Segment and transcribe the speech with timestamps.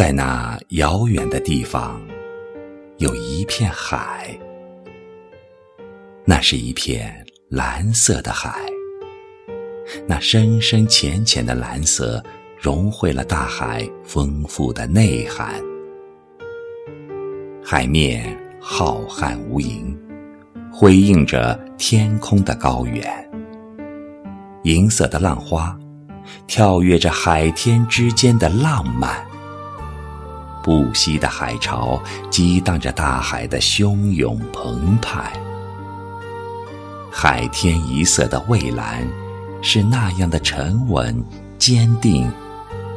[0.00, 2.00] 在那遥远的地方，
[2.96, 4.34] 有一片海，
[6.24, 8.58] 那是一片蓝色的海。
[10.08, 12.24] 那深深浅浅的蓝色，
[12.58, 15.62] 融汇了大海丰富的内涵。
[17.62, 19.94] 海面浩瀚无垠，
[20.72, 23.30] 辉映着天空的高远。
[24.62, 25.78] 银色的浪花，
[26.46, 29.28] 跳跃着海天之间的浪漫。
[30.62, 32.00] 不息的海潮，
[32.30, 35.32] 激荡着大海的汹涌澎湃。
[37.10, 39.06] 海天一色的蔚蓝，
[39.62, 41.22] 是那样的沉稳
[41.58, 42.30] 坚定，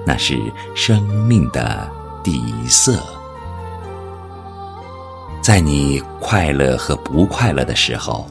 [0.06, 0.39] 那是
[0.75, 1.89] 生命的
[2.23, 3.02] 底色。
[5.41, 8.30] 在你快乐和不快乐的时候，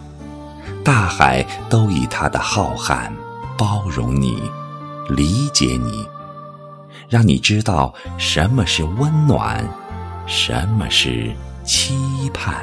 [0.83, 3.11] 大海都以它的浩瀚
[3.59, 4.43] 包容你，
[5.11, 6.07] 理解你。
[7.13, 9.63] 让你知道什么是温暖，
[10.27, 11.31] 什么是
[11.63, 12.55] 期盼。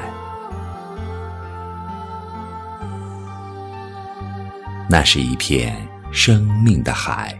[4.88, 5.76] 那是一片
[6.10, 7.32] 生命的海，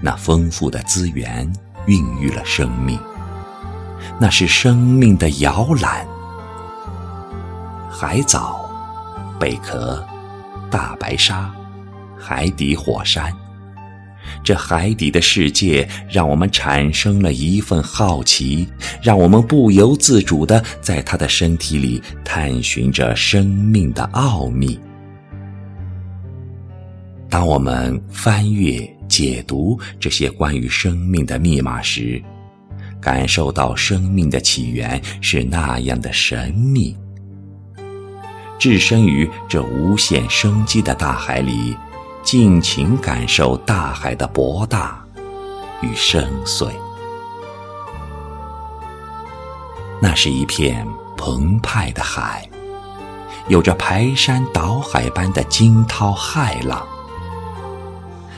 [0.00, 1.46] 那丰富的资源
[1.84, 2.98] 孕育了生命，
[4.18, 6.06] 那是生命的摇篮。
[7.90, 8.64] 海藻、
[9.38, 10.02] 贝壳、
[10.70, 11.52] 大白鲨、
[12.18, 13.30] 海底火山。
[14.42, 18.68] 这海底的世界，让我们产生了一份好奇，
[19.02, 24.78] 让我们不由自主地在他的身体里探寻着生命的奥秘。
[27.30, 32.22] 当我们翻阅、解读这些关于生命的密码时，
[33.00, 36.96] 感受到生命的起源是那样的神秘。
[38.58, 41.76] 置身于这无限生机的大海里。
[42.22, 45.02] 尽情感受大海的博大
[45.80, 46.72] 与深邃，
[50.00, 50.86] 那是一片
[51.16, 52.46] 澎湃的海，
[53.48, 56.86] 有着排山倒海般的惊涛骇浪。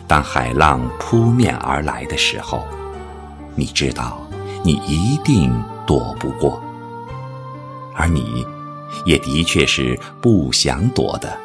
[0.07, 2.65] 当海浪扑面而来的时候，
[3.57, 4.19] 你知道
[4.63, 5.53] 你一定
[5.85, 6.63] 躲不过，
[7.95, 8.47] 而你
[9.05, 11.37] 也的确是不想躲的。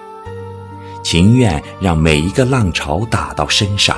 [1.06, 3.96] 情愿让每一个浪潮打到身上，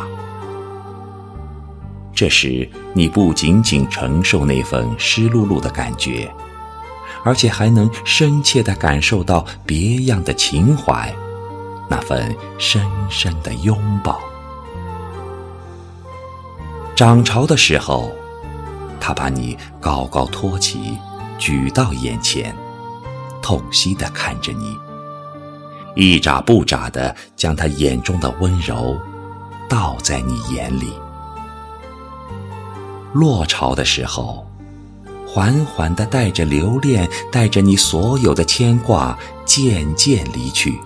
[2.13, 6.29] 这时你不仅仅承受那份湿漉漉的感觉，
[7.23, 11.15] 而且还能深切地感受到别样的情怀，
[11.89, 14.19] 那份深深的拥抱。
[16.93, 18.11] 涨潮的时候，
[18.99, 20.97] 他把你高高托起，
[21.37, 22.53] 举到眼前，
[23.41, 24.77] 痛惜地看着你。
[25.97, 28.95] 一眨不眨的将他眼中的温柔
[29.67, 30.93] 倒在你眼里。
[33.13, 34.45] 落潮的时候，
[35.25, 40.79] 缓缓的带着留恋，带着你所有的牵挂，渐渐离去。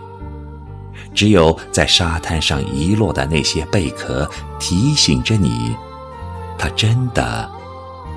[1.13, 4.29] 只有在沙滩上遗落的那些贝壳，
[4.61, 5.75] 提醒着你，
[6.57, 7.51] 他真的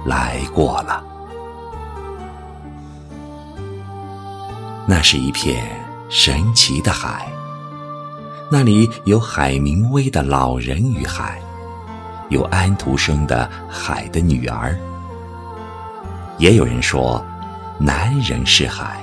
[0.06, 1.03] 来过了。
[4.87, 5.84] 那是一片。
[6.09, 7.32] 神奇的海，
[8.50, 11.41] 那里有海明威的《老人与海》，
[12.32, 14.72] 有安徒生的《海的女儿》，
[16.38, 17.25] 也有人说，
[17.78, 19.00] 男人是海。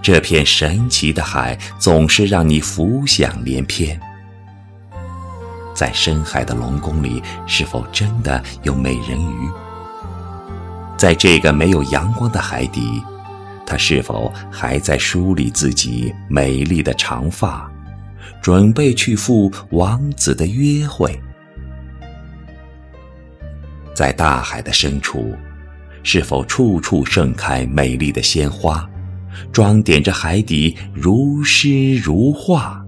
[0.00, 4.00] 这片神奇的海总是让你浮想联翩。
[5.74, 9.50] 在深海的龙宫里，是否真的有美人鱼？
[10.96, 13.02] 在这个没有阳光的海底。
[13.66, 17.70] 他是否还在梳理自己美丽的长发，
[18.40, 21.18] 准备去赴王子的约会？
[23.92, 25.34] 在大海的深处，
[26.02, 28.88] 是否处处盛开美丽的鲜花，
[29.50, 32.80] 装点着海底如诗如画？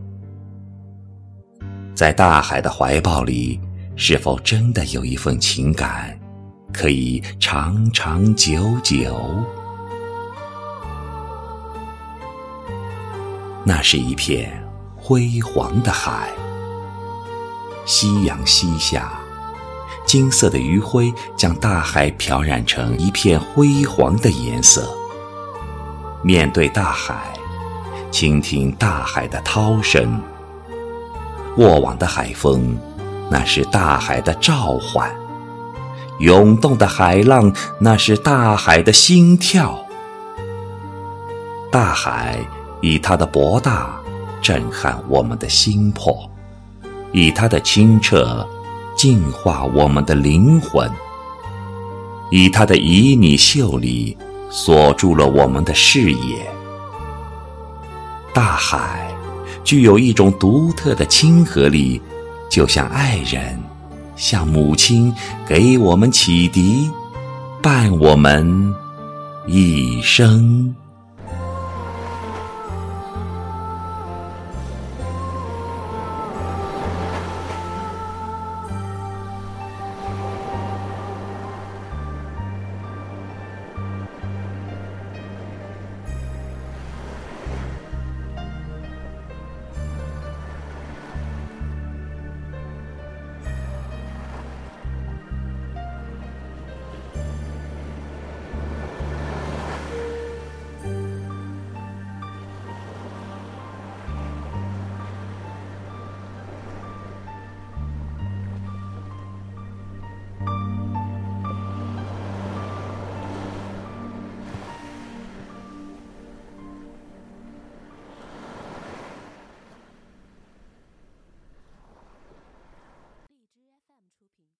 [1.94, 3.58] 在大海的怀抱里，
[3.96, 6.16] 是否真的有一份情感，
[6.72, 9.18] 可以长长久久？
[13.68, 14.50] 那是一片
[14.96, 16.30] 辉煌的海，
[17.84, 19.12] 夕阳西下，
[20.06, 24.88] 金色的余晖将大海漂染成一片辉煌的颜色。
[26.22, 27.34] 面对大海，
[28.10, 30.18] 倾听大海的涛声，
[31.54, 32.74] 过往的海风，
[33.30, 35.10] 那是大海的召唤；
[36.20, 39.84] 涌动的海浪，那是大海的心跳。
[41.70, 42.42] 大海。
[42.80, 43.98] 以它的博大
[44.40, 46.30] 震撼我们的心魄，
[47.12, 48.46] 以它的清澈
[48.96, 50.90] 净化我们的灵魂。
[52.30, 54.16] 以它的旖旎秀丽
[54.50, 56.46] 锁住了我们的视野。
[58.34, 59.10] 大海
[59.64, 62.00] 具有一种独特的亲和力，
[62.50, 63.58] 就像爱人，
[64.14, 65.12] 像母亲，
[65.46, 66.90] 给我们启迪，
[67.62, 68.74] 伴我们
[69.46, 70.74] 一生。